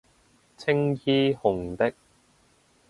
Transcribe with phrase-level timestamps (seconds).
[0.57, 1.93] 青衣紅的